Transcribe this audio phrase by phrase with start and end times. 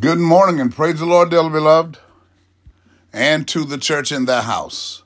[0.00, 1.98] Good morning and praise the Lord, dearly beloved,
[3.12, 5.02] and to the church in the house.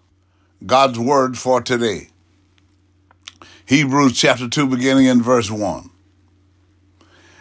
[0.64, 2.11] God's word for today.
[3.67, 5.91] Hebrews chapter 2, beginning in verse 1.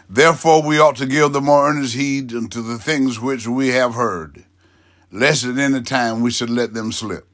[0.10, 3.94] Therefore, we ought to give the more earnest heed unto the things which we have
[3.94, 4.46] heard,
[5.12, 7.28] lest at any time we should let them slip.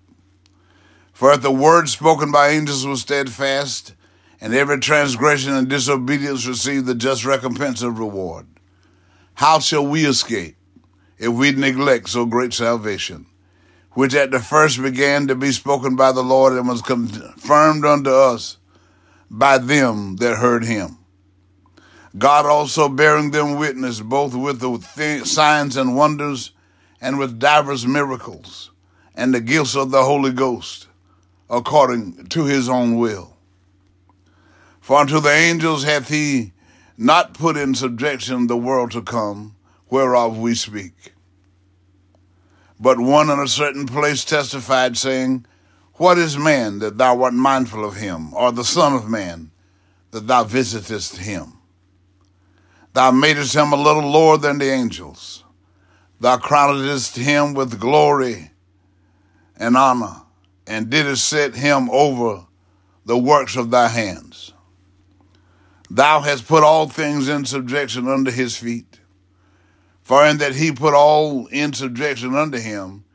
[1.13, 3.93] For if the word spoken by angels was steadfast,
[4.41, 8.47] and every transgression and disobedience received the just recompense of reward,
[9.39, 10.57] how shall we escape
[11.17, 13.25] if we neglect so great salvation,
[13.93, 18.09] which at the first began to be spoken by the Lord and was confirmed unto
[18.09, 18.57] us
[19.31, 20.97] by them that heard him?
[22.17, 26.51] God also bearing them witness both with the th- signs and wonders
[26.99, 28.71] and with divers miracles
[29.15, 30.89] and the gifts of the Holy Ghost
[31.49, 33.37] according to his own will.
[34.81, 36.51] For unto the angels hath he
[36.99, 39.55] not put in subjection the world to come,
[39.89, 41.13] whereof we speak.
[42.77, 45.45] But one in a certain place testified, saying,
[45.93, 49.51] What is man that thou art mindful of him, or the Son of Man
[50.11, 51.53] that thou visitest him?
[52.93, 55.45] Thou madest him a little lower than the angels.
[56.19, 58.51] Thou crownedest him with glory
[59.55, 60.23] and honor,
[60.67, 62.45] and didst set him over
[63.05, 64.48] the works of thy hands.
[65.89, 68.99] Thou hast put all things in subjection under his feet.
[70.03, 73.05] For in that he put all in subjection under him,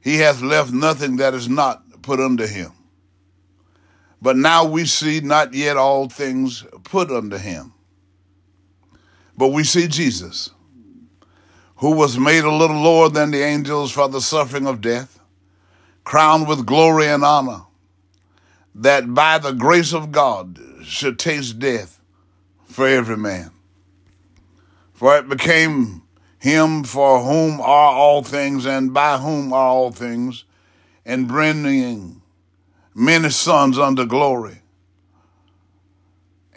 [0.00, 2.72] he hath left nothing that is not put under him.
[4.22, 7.74] But now we see not yet all things put under him.
[9.36, 10.50] But we see Jesus,
[11.76, 15.18] who was made a little lower than the angels for the suffering of death,
[16.04, 17.62] crowned with glory and honor,
[18.74, 22.00] that by the grace of God should taste death
[22.74, 23.52] for every man.
[24.94, 26.02] For it became
[26.40, 30.44] him for whom are all things and by whom are all things,
[31.06, 32.20] and bringing
[32.92, 34.58] many sons unto glory,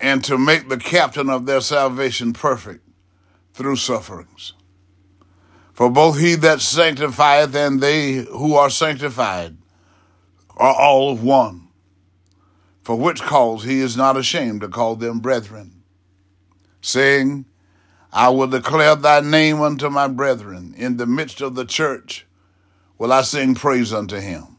[0.01, 2.83] and to make the captain of their salvation perfect
[3.53, 4.53] through sufferings.
[5.71, 9.55] For both he that sanctifieth and they who are sanctified
[10.55, 11.67] are all of one,
[12.81, 15.76] for which cause he is not ashamed to call them brethren
[16.87, 17.45] saying,
[18.13, 20.73] I will declare thy name unto my brethren.
[20.77, 22.25] In the midst of the church
[22.97, 24.57] will I sing praise unto him,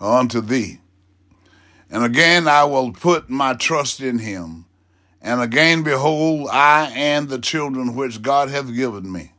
[0.00, 0.80] unto thee.
[1.90, 4.64] And again I will put my trust in him.
[5.20, 9.32] And again, behold, I and the children which God hath given me.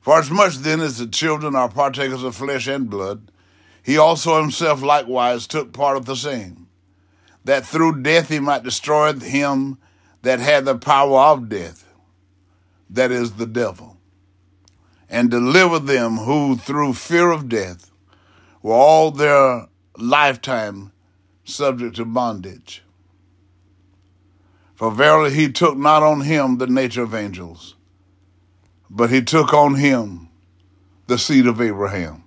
[0.00, 3.30] For as much then as the children are partakers of flesh and blood,
[3.82, 6.61] he also himself likewise took part of the same
[7.44, 9.78] that through death he might destroy him
[10.22, 11.84] that had the power of death,
[12.88, 13.96] that is the devil,
[15.08, 17.90] and deliver them who through fear of death
[18.62, 19.66] were all their
[19.98, 20.92] lifetime
[21.44, 22.82] subject to bondage.
[24.74, 27.76] For verily he took not on him the nature of angels,
[28.88, 30.28] but he took on him
[31.06, 32.24] the seed of Abraham.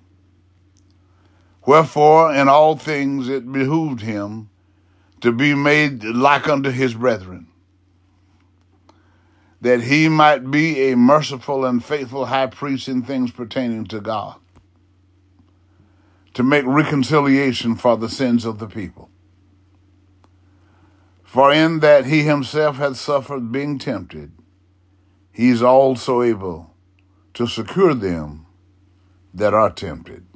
[1.66, 4.50] Wherefore in all things it behooved him
[5.26, 7.48] to be made like unto his brethren,
[9.60, 14.36] that he might be a merciful and faithful high priest in things pertaining to God,
[16.36, 19.10] to make reconciliation for the sins of the people.
[21.24, 24.32] For in that he himself hath suffered being tempted,
[25.32, 26.76] he is also able
[27.34, 28.46] to secure them
[29.34, 30.28] that are tempted.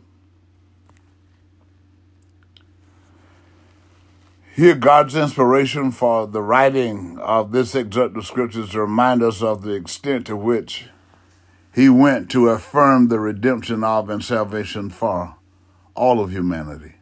[4.60, 9.62] Hear God's inspiration for the writing of this excerpt of scriptures to remind us of
[9.62, 10.90] the extent to which
[11.74, 15.38] he went to affirm the redemption of and salvation for
[15.96, 16.96] all of humanity.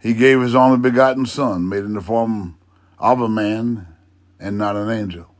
[0.00, 2.56] He gave his only begotten Son, made in the form
[3.00, 3.88] of a man
[4.38, 5.34] and not an angel.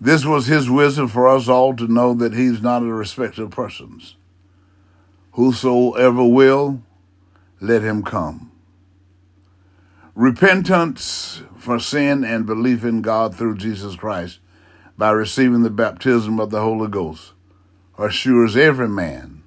[0.00, 3.52] This was his wisdom for us all to know that he's not a respecter of
[3.52, 4.16] persons.
[5.34, 6.82] Whosoever will,
[7.60, 8.50] let him come.
[10.14, 14.38] Repentance for sin and belief in God through Jesus Christ
[14.96, 17.32] by receiving the baptism of the Holy Ghost
[17.98, 19.42] assures every man,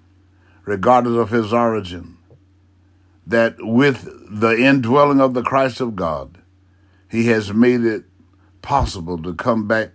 [0.65, 2.17] regardless of his origin,
[3.25, 6.37] that with the indwelling of the Christ of God,
[7.09, 8.03] he has made it
[8.61, 9.91] possible to come back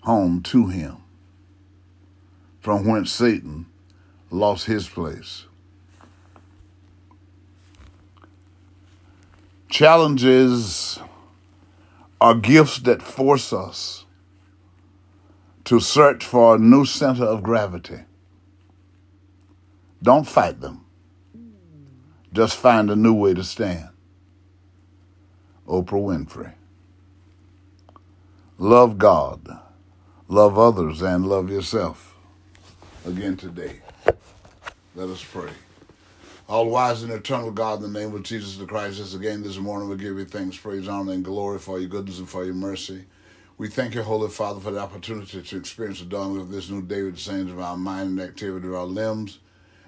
[0.00, 0.98] home to him
[2.60, 3.66] from whence Satan
[4.30, 5.46] lost his place.
[9.72, 10.98] Challenges
[12.20, 14.04] are gifts that force us
[15.64, 18.00] to search for a new center of gravity.
[20.02, 20.84] Don't fight them.
[22.34, 23.88] Just find a new way to stand.
[25.66, 26.52] Oprah Winfrey.
[28.58, 29.58] Love God,
[30.28, 32.14] love others, and love yourself.
[33.06, 33.80] Again today,
[34.94, 35.48] let us pray.
[36.52, 39.56] All wise and eternal God, in the name of Jesus the Christ, this again this
[39.56, 42.52] morning we give you thanks, praise, honor, and glory for your goodness and for your
[42.52, 43.06] mercy.
[43.56, 46.82] We thank you, Holy Father, for the opportunity to experience the dawn of this new
[46.82, 49.38] day with the saints of our mind and activity of our limbs.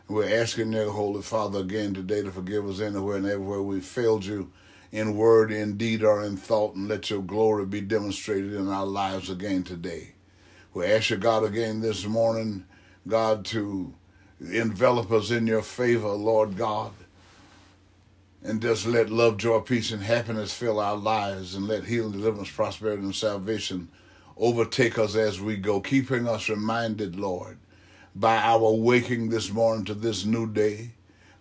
[0.09, 3.81] And we're asking you, Holy Father, again today to forgive us anywhere and everywhere we
[3.81, 4.51] failed you
[4.91, 8.87] in word, in deed, or in thought, and let your glory be demonstrated in our
[8.87, 10.15] lives again today.
[10.73, 12.65] We ask you, God, again this morning,
[13.07, 13.93] God, to
[14.41, 16.93] envelop us in your favor, Lord God.
[18.43, 22.51] And just let love, joy, peace, and happiness fill our lives, and let healing, deliverance,
[22.51, 23.89] prosperity, and salvation
[24.37, 27.57] overtake us as we go, keeping us reminded, Lord,
[28.15, 30.91] by our waking this morning to this new day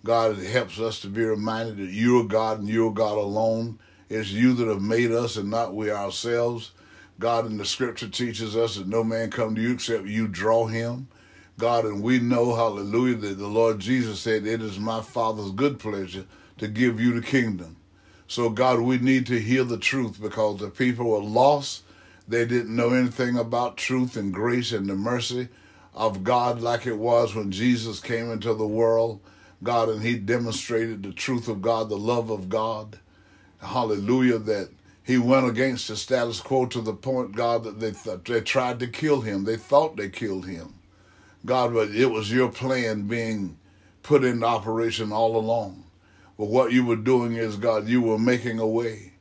[0.06, 3.80] God, it helps us to be reminded that you're God and you're God alone.
[4.10, 6.72] It's you that have made us and not we ourselves.
[7.19, 10.66] God, in the scripture teaches us that no man come to you except you draw
[10.66, 11.07] him.
[11.60, 15.80] God, and we know, hallelujah, that the Lord Jesus said, It is my Father's good
[15.80, 16.26] pleasure
[16.58, 17.78] to give you the kingdom.
[18.28, 21.84] So, God, we need to hear the truth because the people were lost.
[22.28, 25.50] They didn't know anything about truth and grace and the mercy
[25.94, 29.20] of God like it was when Jesus came into the world.
[29.62, 33.00] God, and he demonstrated the truth of God, the love of God.
[33.60, 34.70] Hallelujah, that
[35.04, 38.80] he went against the status quo to the point, God, that they, th- they tried
[38.80, 39.44] to kill him.
[39.44, 40.74] They thought they killed him.
[41.45, 43.57] God, but it was your plan being
[44.01, 45.86] put into operation all along.
[46.38, 49.13] But what you were doing is, God, you were making a way,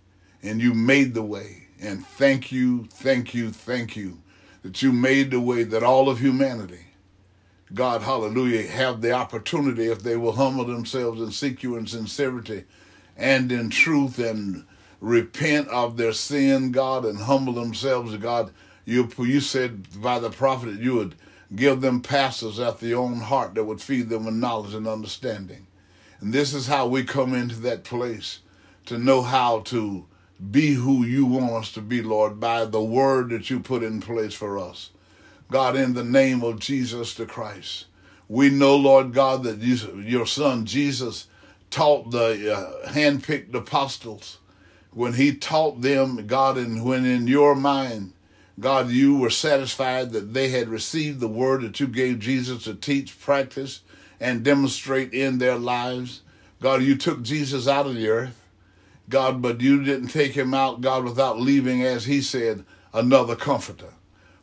[0.42, 1.68] and you made the way.
[1.80, 4.18] And thank you, thank you, thank you
[4.62, 6.86] that you made the way that all of humanity
[7.74, 12.64] God, hallelujah, have the opportunity if they will humble themselves and seek you in sincerity
[13.16, 14.66] and in truth and
[15.00, 18.52] repent of their sin, God, and humble themselves, God.
[18.84, 21.14] You, you said by the prophet that you would
[21.54, 25.66] give them pastors after your own heart that would feed them with knowledge and understanding.
[26.20, 28.40] And this is how we come into that place
[28.86, 30.06] to know how to
[30.50, 34.00] be who you want us to be, Lord, by the word that you put in
[34.00, 34.90] place for us.
[35.50, 37.86] God, in the name of Jesus the Christ.
[38.28, 41.26] We know, Lord God, that you, your son Jesus
[41.70, 44.38] taught the uh, handpicked apostles
[44.92, 48.12] when he taught them, God, and when in your mind,
[48.62, 52.74] God, you were satisfied that they had received the word that you gave Jesus to
[52.74, 53.80] teach, practice,
[54.20, 56.22] and demonstrate in their lives.
[56.60, 58.40] God, you took Jesus out of the earth,
[59.08, 62.64] God, but you didn't take him out, God, without leaving, as he said,
[62.94, 63.94] another comforter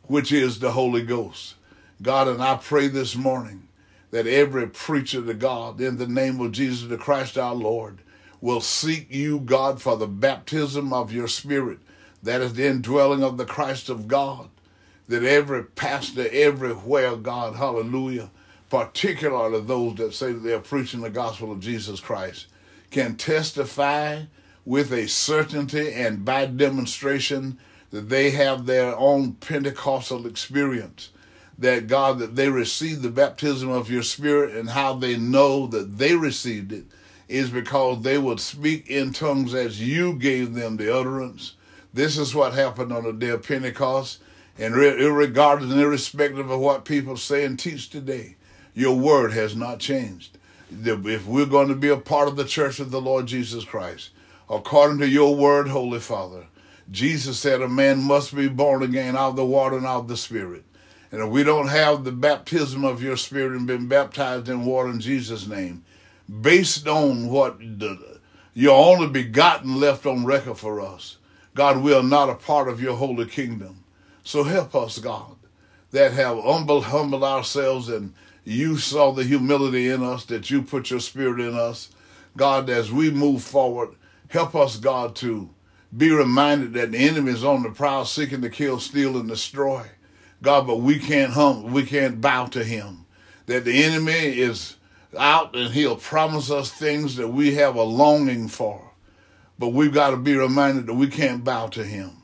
[0.02, 1.54] which is the Holy Ghost.
[2.02, 3.68] God, and I pray this morning
[4.10, 8.00] that every preacher to God, in the name of Jesus the Christ our Lord,
[8.40, 11.78] will seek you, God, for the baptism of your Spirit.
[12.22, 14.48] That is the indwelling of the Christ of God.
[15.08, 18.30] That every pastor everywhere, God, hallelujah,
[18.68, 22.46] particularly those that say that they're preaching the gospel of Jesus Christ,
[22.90, 24.22] can testify
[24.64, 27.58] with a certainty and by demonstration
[27.90, 31.10] that they have their own Pentecostal experience.
[31.58, 35.98] That God, that they received the baptism of your spirit and how they know that
[35.98, 36.84] they received it
[37.28, 41.54] is because they would speak in tongues as you gave them the utterance.
[41.92, 44.20] This is what happened on the day of Pentecost.
[44.58, 48.36] And regardless and irrespective of what people say and teach today,
[48.74, 50.36] your word has not changed.
[50.70, 54.10] If we're going to be a part of the church of the Lord Jesus Christ,
[54.48, 56.46] according to your word, Holy Father,
[56.90, 60.08] Jesus said a man must be born again out of the water and out of
[60.08, 60.64] the Spirit.
[61.10, 64.90] And if we don't have the baptism of your Spirit and been baptized in water
[64.90, 65.84] in Jesus' name,
[66.40, 68.20] based on what the,
[68.54, 71.16] your only begotten left on record for us,
[71.54, 73.84] God, we are not a part of your holy kingdom.
[74.22, 75.36] So help us, God,
[75.90, 78.14] that have humbled, humbled ourselves and
[78.44, 81.90] you saw the humility in us, that you put your spirit in us.
[82.36, 83.90] God, as we move forward,
[84.28, 85.50] help us, God, to
[85.96, 89.86] be reminded that the enemy is on the prowl seeking to kill, steal, and destroy.
[90.42, 93.04] God, but we can't hum, we can't bow to him.
[93.46, 94.76] That the enemy is
[95.18, 98.89] out and he'll promise us things that we have a longing for.
[99.60, 102.22] But we've got to be reminded that we can't bow to him.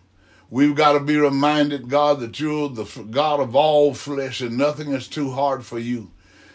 [0.48, 4.92] We've got to be reminded, God, that you're the God of all flesh and nothing
[4.92, 6.10] is too hard for you.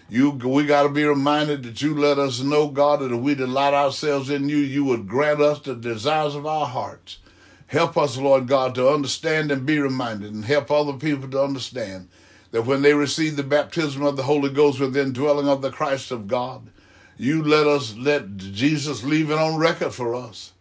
[0.09, 3.35] You, we got to be reminded that you let us know, God, that if we
[3.35, 7.19] delight ourselves in you, you would grant us the desires of our hearts.
[7.67, 12.09] Help us, Lord God, to understand and be reminded, and help other people to understand
[12.49, 16.09] that when they receive the baptism of the Holy Ghost within dwelling of the Christ
[16.09, 16.71] of God,
[17.17, 20.53] you let us let Jesus leave it on record for us.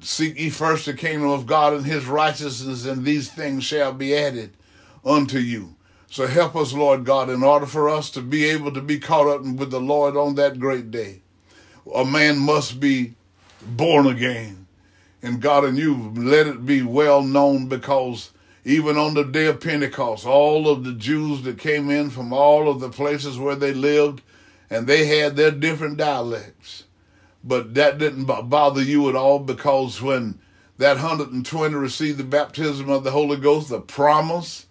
[0.00, 4.16] Seek ye first the kingdom of God and his righteousness, and these things shall be
[4.16, 4.56] added
[5.04, 5.76] unto you.
[6.08, 9.28] So help us, Lord God, in order for us to be able to be caught
[9.28, 11.22] up with the Lord on that great day.
[11.94, 13.14] A man must be
[13.62, 14.66] born again.
[15.22, 18.30] And God, and you let it be well known because
[18.64, 22.68] even on the day of Pentecost, all of the Jews that came in from all
[22.68, 24.22] of the places where they lived,
[24.68, 26.84] and they had their different dialects.
[27.42, 30.38] But that didn't bother you at all because when
[30.78, 34.66] that 120 received the baptism of the Holy Ghost, the promise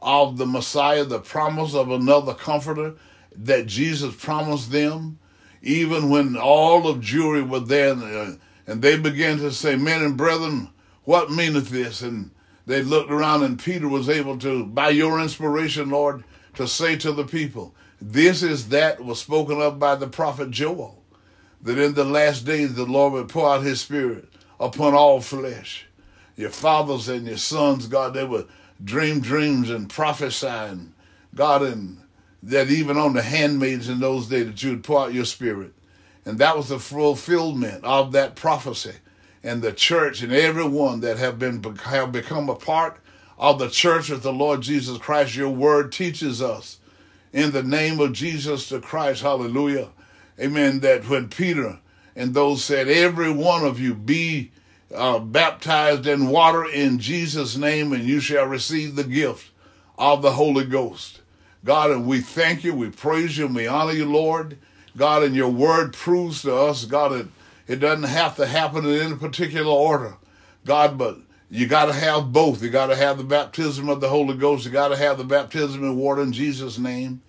[0.00, 2.94] of the Messiah, the promise of another comforter
[3.34, 5.18] that Jesus promised them,
[5.62, 8.34] even when all of Jewry were there, uh,
[8.66, 10.70] and they began to say, Men and brethren,
[11.04, 12.02] what meaneth this?
[12.02, 12.30] And
[12.66, 16.24] they looked around, and Peter was able to, by your inspiration, Lord,
[16.54, 21.01] to say to the people, This is that was spoken of by the prophet Joel,
[21.62, 24.28] that in the last days the Lord would pour out his spirit
[24.58, 25.86] upon all flesh.
[26.36, 28.48] Your fathers and your sons, God, they would
[28.82, 30.92] dream dreams and prophesy, and
[31.34, 31.98] God, and
[32.42, 35.72] that even on the handmaids in those days that you would pour out your spirit.
[36.24, 38.94] And that was the fulfillment of that prophecy.
[39.44, 42.98] And the church and everyone that have been have become a part
[43.38, 46.78] of the church of the Lord Jesus Christ, your word teaches us
[47.32, 49.88] in the name of Jesus the Christ, hallelujah.
[50.38, 50.80] Amen.
[50.80, 51.78] That when Peter
[52.16, 54.50] and those said, Every one of you be
[54.94, 59.50] uh, baptized in water in Jesus' name, and you shall receive the gift
[59.98, 61.20] of the Holy Ghost.
[61.64, 64.58] God, and we thank you, we praise you, and we honor you, Lord.
[64.96, 67.26] God, and your word proves to us, God, it,
[67.66, 70.16] it doesn't have to happen in any particular order.
[70.64, 71.18] God, but
[71.50, 72.62] you got to have both.
[72.62, 74.64] You got to have the baptism of the Holy Ghost.
[74.64, 77.22] You got to have the baptism in water in Jesus' name.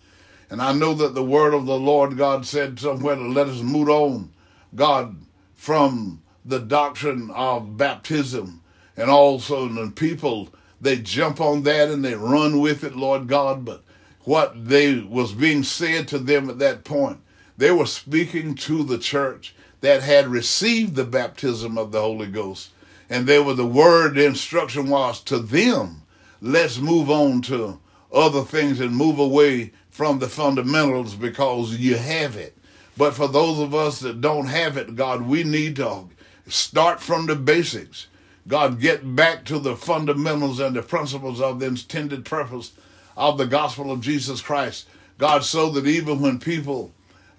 [0.54, 3.62] And I know that the word of the Lord God said somewhere to let us
[3.62, 4.32] move on,
[4.76, 5.16] God,
[5.56, 8.62] from the doctrine of baptism.
[8.96, 13.66] And also, the people, they jump on that and they run with it, Lord God.
[13.66, 13.84] But
[14.26, 17.18] what they was being said to them at that point
[17.58, 22.70] they were speaking to the church that had received the baptism of the Holy Ghost.
[23.10, 26.04] And they were the word, the instruction was to them,
[26.42, 27.80] let's move on to
[28.14, 32.58] other things and move away from the fundamentals because you have it.
[32.98, 36.06] But for those of us that don't have it, God, we need to
[36.48, 38.08] start from the basics.
[38.48, 42.72] God, get back to the fundamentals and the principles of the intended purpose
[43.16, 44.88] of the gospel of Jesus Christ.
[45.20, 46.92] God, so that even when people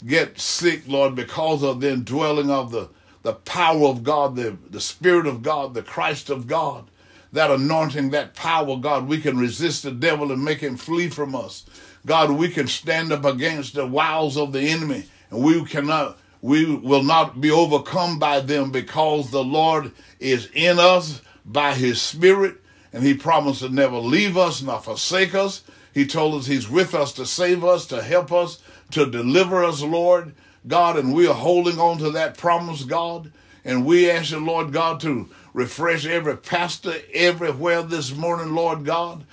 [0.07, 2.89] get sick, Lord, because of the indwelling of the,
[3.23, 6.89] the power of God, the, the Spirit of God, the Christ of God.
[7.33, 11.35] That anointing, that power, God, we can resist the devil and make him flee from
[11.35, 11.65] us.
[12.07, 16.75] God, we can stand up against the wiles of the enemy, and we cannot, we
[16.75, 22.57] will not be overcome by them because the Lord is in us by his Spirit,
[22.93, 25.63] and he promised to never leave us nor forsake us.
[25.93, 29.83] He told us he's with us to save us, to help us, to deliver us,
[29.83, 30.35] Lord
[30.67, 33.31] God, and we are holding on to that promise, God.
[33.65, 39.25] And we ask you, Lord God, to refresh every pastor everywhere this morning, Lord God.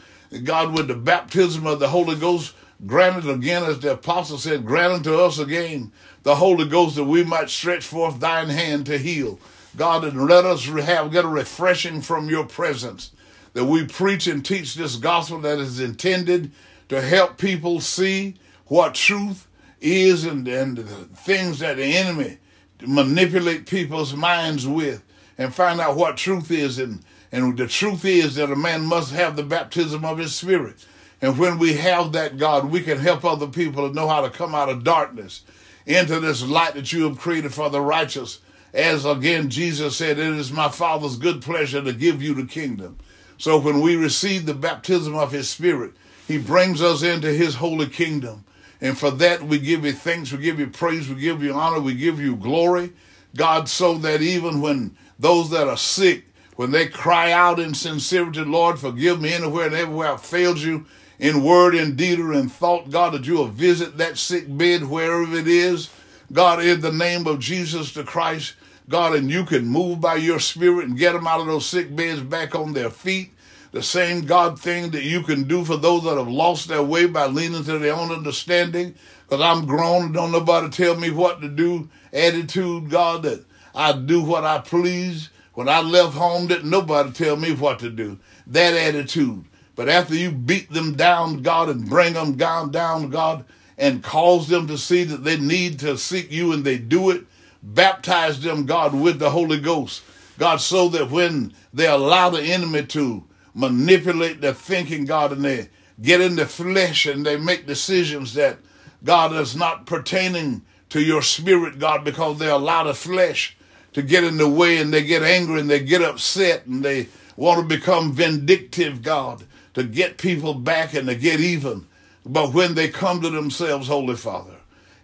[0.43, 2.53] God, with the baptism of the Holy Ghost,
[2.85, 5.91] granted again, as the apostle said, granted to us again
[6.23, 9.39] the Holy Ghost that we might stretch forth thine hand to heal.
[9.75, 13.11] God, and let us have get a refreshing from your presence.
[13.53, 16.51] That we preach and teach this gospel that is intended
[16.89, 18.35] to help people see
[18.65, 19.47] what truth
[19.81, 22.37] is and, and the things that the enemy
[22.85, 25.03] manipulate people's minds with
[25.37, 29.13] and find out what truth is and and the truth is that a man must
[29.13, 30.85] have the baptism of his spirit
[31.21, 34.29] and when we have that god we can help other people to know how to
[34.29, 35.43] come out of darkness
[35.85, 38.39] into this light that you have created for the righteous.
[38.73, 42.97] As again jesus said it is my father's good pleasure to give you the kingdom.
[43.37, 45.93] So when we receive the baptism of his spirit
[46.31, 48.45] he brings us into his holy kingdom.
[48.79, 51.81] And for that, we give you thanks, we give you praise, we give you honor,
[51.81, 52.93] we give you glory.
[53.35, 56.25] God, so that even when those that are sick,
[56.55, 60.85] when they cry out in sincerity, Lord, forgive me anywhere and everywhere I've failed you
[61.21, 64.83] in word, in deed, or in thought, God, that you will visit that sick bed
[64.83, 65.89] wherever it is.
[66.33, 68.55] God, in the name of Jesus the Christ,
[68.89, 71.95] God, and you can move by your spirit and get them out of those sick
[71.95, 73.31] beds back on their feet
[73.71, 77.07] the same God thing that you can do for those that have lost their way
[77.07, 78.95] by leaning to their own understanding.
[79.23, 81.89] Because I'm grown and don't nobody tell me what to do.
[82.11, 85.29] Attitude, God, that I do what I please.
[85.53, 88.19] When I left home, didn't nobody tell me what to do.
[88.47, 89.45] That attitude.
[89.75, 93.45] But after you beat them down, God, and bring them down, down, God,
[93.77, 97.25] and cause them to see that they need to seek you and they do it,
[97.63, 100.03] baptize them, God, with the Holy Ghost.
[100.37, 103.23] God, so that when they allow the enemy to
[103.53, 105.69] manipulate their thinking, God, and they
[106.01, 108.57] get in the flesh and they make decisions that,
[109.03, 113.55] God, is not pertaining to your spirit, God, because they allow the flesh
[113.93, 117.07] to get in the way and they get angry and they get upset and they
[117.35, 121.87] want to become vindictive, God, to get people back and to get even.
[122.25, 124.57] But when they come to themselves, Holy Father,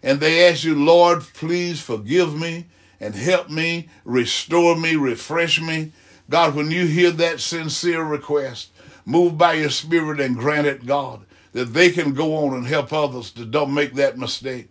[0.04, 2.66] and they ask you, Lord, please forgive me
[3.00, 5.92] and help me, restore me, refresh me.
[6.30, 8.72] God, when you hear that sincere request,
[9.06, 12.94] move by your spirit and grant it, God, that they can go on and help
[12.94, 14.68] others to don't make that mistake.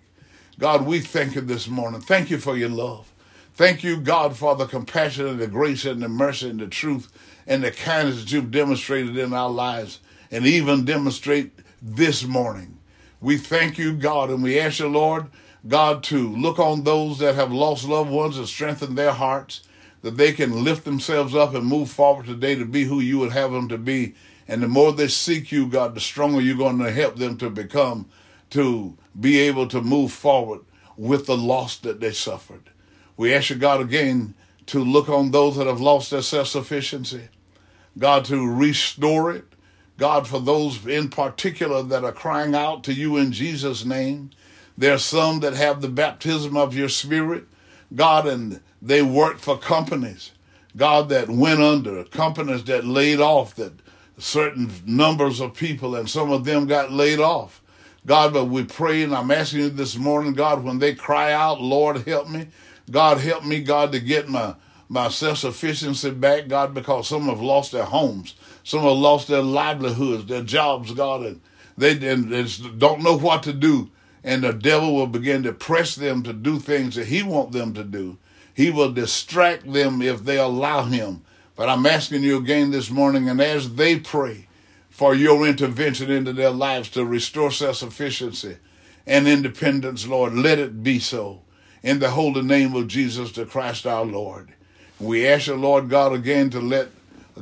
[0.59, 2.01] God, we thank you this morning.
[2.01, 3.13] Thank you for your love.
[3.55, 7.11] Thank you, God, for the compassion and the grace and the mercy and the truth
[7.47, 10.01] and the kindness that you've demonstrated in our lives
[10.31, 12.79] and even demonstrate this morning.
[13.21, 15.27] We thank you, God, and we ask you, Lord,
[15.67, 19.63] God, to look on those that have lost loved ones and strengthen their hearts,
[20.03, 23.33] that they can lift themselves up and move forward today to be who you would
[23.33, 24.15] have them to be.
[24.47, 27.51] And the more they seek you, God, the stronger you're going to help them to
[27.51, 28.09] become,
[28.51, 30.61] to be able to move forward
[30.97, 32.71] with the loss that they suffered.
[33.17, 34.35] We ask you, God, again,
[34.67, 37.29] to look on those that have lost their self sufficiency,
[37.99, 39.45] God, to restore it.
[39.99, 44.31] God, for those in particular that are crying out to you in Jesus' name.
[44.77, 47.45] There are some that have the baptism of your spirit,
[47.95, 50.33] God, and they work for companies,
[50.77, 53.73] God, that went under, companies that laid off, that
[54.19, 57.63] certain numbers of people, and some of them got laid off.
[58.05, 61.61] God, but we pray, and I'm asking you this morning, God, when they cry out,
[61.61, 62.49] Lord, help me.
[62.91, 64.55] God, help me, God, to get my,
[64.89, 68.35] my self sufficiency back, God, because some have lost their homes.
[68.63, 71.41] Some have lost their livelihoods, their jobs, God, and
[71.77, 73.91] they, and don't know what to do.
[74.25, 77.75] And the devil will begin to press them to do things that he wants them
[77.75, 78.19] to do.
[78.55, 81.23] He will distract them if they allow him.
[81.55, 84.49] But I'm asking you again this morning, and as they pray
[84.91, 88.57] for your intervention into their lives to restore self sufficiency
[89.07, 91.43] and independence, Lord, let it be so
[91.83, 94.56] in the holy name of Jesus the Christ our Lord.
[94.99, 96.89] We ask you, Lord God, again to let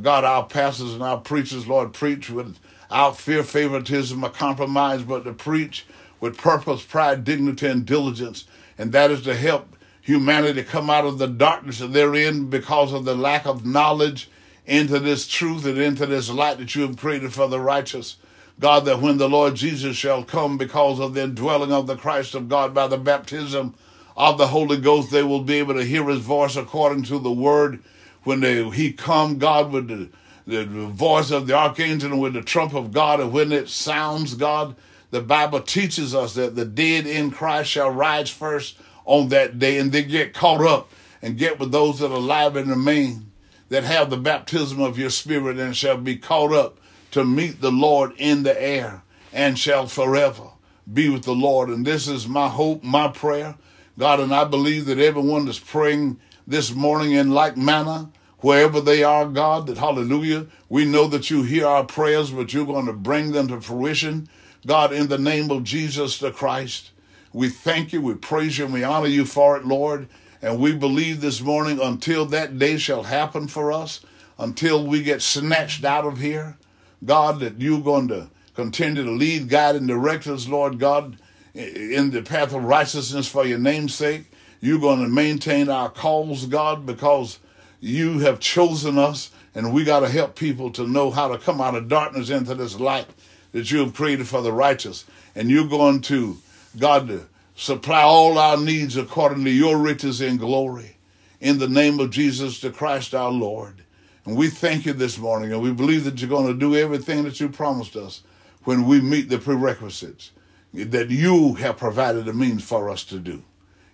[0.00, 5.32] God our pastors and our preachers, Lord, preach without fear, favoritism, or compromise, but to
[5.32, 5.86] preach
[6.20, 8.46] with purpose, pride, dignity, and diligence.
[8.76, 12.92] And that is to help humanity come out of the darkness that they're in because
[12.92, 14.28] of the lack of knowledge
[14.66, 18.16] into this truth and into this light that you have created for the righteous.
[18.58, 22.34] God, that when the Lord Jesus shall come because of the indwelling of the Christ
[22.34, 23.74] of God by the baptism
[24.16, 27.33] of the Holy Ghost, they will be able to hear his voice according to the
[27.33, 27.83] word.
[28.22, 30.09] When they, he come, God, with the,
[30.46, 34.35] the voice of the archangel and with the trump of God, and when it sounds,
[34.35, 34.77] God,
[35.11, 39.79] the Bible teaches us that the dead in Christ shall rise first on that day
[39.79, 43.31] and then get caught up and get with those that are alive and remain,
[43.68, 46.79] that have the baptism of your spirit and shall be caught up
[47.11, 50.48] to meet the Lord in the air and shall forever
[50.90, 51.68] be with the Lord.
[51.68, 53.55] And this is my hope, my prayer
[53.96, 59.04] God, and I believe that everyone is praying this morning in like manner, wherever they
[59.04, 62.92] are, God, that hallelujah, we know that you hear our prayers, but you're going to
[62.92, 64.28] bring them to fruition.
[64.66, 66.90] God, in the name of Jesus the Christ,
[67.33, 70.09] we thank you, we praise you, and we honor you for it, Lord.
[70.42, 74.00] And we believe this morning until that day shall happen for us,
[74.38, 76.59] until we get snatched out of here,
[77.04, 81.16] God, that you're going to continue to lead, guide, and direct us, Lord God
[81.54, 84.24] in the path of righteousness for your name's sake.
[84.60, 87.38] You're going to maintain our cause, God, because
[87.80, 91.60] you have chosen us, and we got to help people to know how to come
[91.60, 93.06] out of darkness into this light
[93.52, 95.04] that you have created for the righteous.
[95.34, 96.38] And you're going to,
[96.78, 100.96] God, supply all our needs according to your riches in glory.
[101.40, 103.82] In the name of Jesus the Christ our Lord.
[104.24, 107.24] And we thank you this morning, and we believe that you're going to do everything
[107.24, 108.22] that you promised us
[108.64, 110.30] when we meet the prerequisites
[110.74, 113.44] that you have provided a means for us to do.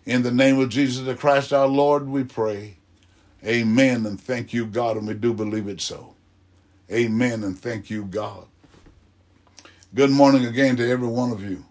[0.07, 2.79] In the name of Jesus the Christ our Lord, we pray.
[3.45, 6.14] Amen and thank you, God, and we do believe it so.
[6.90, 8.47] Amen and thank you, God.
[9.95, 11.64] Good morning again to every one of you.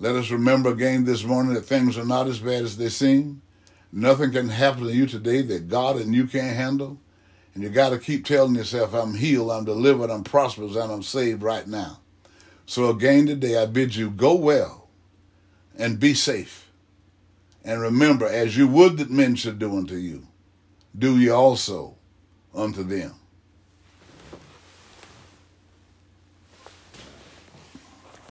[0.00, 3.42] Let us remember again this morning that things are not as bad as they seem.
[3.92, 6.98] Nothing can happen to you today that God and you can't handle.
[7.54, 11.02] And you got to keep telling yourself, I'm healed, I'm delivered, I'm prosperous, and I'm
[11.02, 12.00] saved right now.
[12.72, 14.88] So again today, I bid you go well
[15.76, 16.70] and be safe.
[17.62, 20.26] And remember, as you would that men should do unto you,
[20.98, 21.98] do ye also
[22.54, 23.12] unto them.